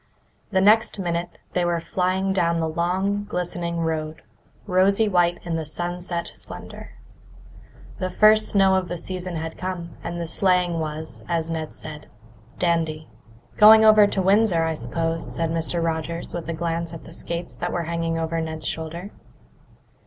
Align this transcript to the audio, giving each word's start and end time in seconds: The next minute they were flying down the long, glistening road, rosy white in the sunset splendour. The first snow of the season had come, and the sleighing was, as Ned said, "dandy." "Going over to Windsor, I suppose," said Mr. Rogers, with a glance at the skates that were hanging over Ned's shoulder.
The 0.49 0.61
next 0.61 0.97
minute 0.97 1.37
they 1.53 1.63
were 1.63 1.79
flying 1.79 2.33
down 2.33 2.59
the 2.59 2.67
long, 2.67 3.23
glistening 3.25 3.81
road, 3.81 4.23
rosy 4.65 5.07
white 5.07 5.39
in 5.43 5.53
the 5.57 5.63
sunset 5.63 6.27
splendour. 6.33 6.93
The 7.99 8.09
first 8.09 8.49
snow 8.49 8.73
of 8.73 8.87
the 8.87 8.97
season 8.97 9.35
had 9.35 9.59
come, 9.59 9.97
and 10.03 10.19
the 10.19 10.25
sleighing 10.25 10.79
was, 10.79 11.23
as 11.27 11.51
Ned 11.51 11.75
said, 11.75 12.07
"dandy." 12.57 13.09
"Going 13.57 13.85
over 13.85 14.07
to 14.07 14.23
Windsor, 14.23 14.63
I 14.63 14.73
suppose," 14.73 15.35
said 15.35 15.51
Mr. 15.51 15.83
Rogers, 15.83 16.33
with 16.33 16.49
a 16.49 16.53
glance 16.53 16.95
at 16.95 17.03
the 17.03 17.13
skates 17.13 17.53
that 17.57 17.71
were 17.71 17.83
hanging 17.83 18.17
over 18.17 18.41
Ned's 18.41 18.65
shoulder. 18.65 19.11